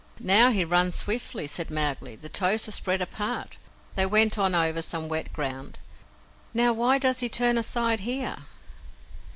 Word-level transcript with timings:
"Now 0.19 0.49
he 0.49 0.65
runs 0.65 0.95
swiftly," 0.95 1.45
said 1.45 1.69
Mowgli. 1.69 2.15
"The 2.15 2.27
toes 2.27 2.67
are 2.67 2.71
spread 2.71 3.03
apart." 3.03 3.59
They 3.93 4.07
went 4.07 4.35
on 4.35 4.55
over 4.55 4.81
some 4.81 5.07
wet 5.07 5.31
ground. 5.31 5.77
"Now 6.55 6.73
why 6.73 6.97
does 6.97 7.19
he 7.19 7.29
turn 7.29 7.55
aside 7.55 7.99
here?" 7.99 8.37